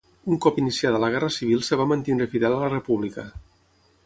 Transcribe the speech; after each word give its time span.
Un 0.35 0.39
cop 0.45 0.55
iniciada 0.61 1.01
la 1.03 1.11
Guerra 1.15 1.29
civil 1.37 1.61
es 1.67 1.71
va 1.83 1.87
mantenir 1.93 2.31
fidel 2.35 2.57
a 2.59 2.65
la 2.67 2.75
República. 2.75 3.31